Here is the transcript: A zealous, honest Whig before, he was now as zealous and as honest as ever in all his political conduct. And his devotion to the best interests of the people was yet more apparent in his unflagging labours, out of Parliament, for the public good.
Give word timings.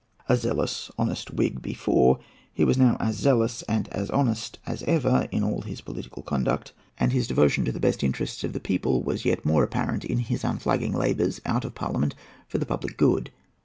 A 0.27 0.35
zealous, 0.35 0.89
honest 0.97 1.29
Whig 1.31 1.61
before, 1.61 2.17
he 2.51 2.65
was 2.65 2.75
now 2.75 2.97
as 2.99 3.17
zealous 3.17 3.61
and 3.69 3.87
as 3.89 4.09
honest 4.09 4.57
as 4.65 4.81
ever 4.87 5.27
in 5.31 5.43
all 5.43 5.61
his 5.61 5.81
political 5.81 6.23
conduct. 6.23 6.73
And 6.99 7.11
his 7.13 7.27
devotion 7.27 7.65
to 7.65 7.71
the 7.71 7.79
best 7.79 8.03
interests 8.03 8.43
of 8.43 8.53
the 8.53 8.59
people 8.59 9.03
was 9.03 9.25
yet 9.25 9.45
more 9.45 9.61
apparent 9.61 10.03
in 10.03 10.17
his 10.17 10.43
unflagging 10.43 10.93
labours, 10.93 11.39
out 11.45 11.65
of 11.65 11.75
Parliament, 11.75 12.15
for 12.47 12.57
the 12.57 12.65
public 12.65 12.97
good. 12.97 13.29